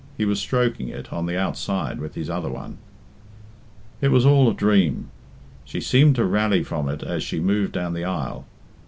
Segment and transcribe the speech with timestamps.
[0.17, 2.79] He was stroking it on the outside with his other one.
[4.01, 5.11] It was all a dream.
[5.63, 8.47] She seemed to rally from it as she moved down the aisle.